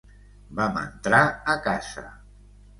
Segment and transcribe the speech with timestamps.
[0.59, 1.21] Vam entrar
[1.55, 2.09] a casa.